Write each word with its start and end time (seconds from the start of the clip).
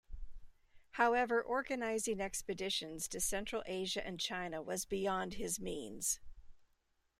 However, 0.93 1.39
organising 1.43 2.21
expeditions 2.21 3.07
to 3.09 3.19
Central 3.21 3.61
Asia 3.67 4.03
and 4.03 4.19
China 4.19 4.59
was 4.59 4.83
beyond 4.83 5.35
his 5.35 5.59
means. 5.59 6.19